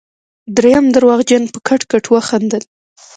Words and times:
دريم 0.57 0.85
درواغجن 0.95 1.43
په 1.53 1.59
کټ 1.67 1.81
کټ 1.91 2.05
وخندل. 2.13 2.63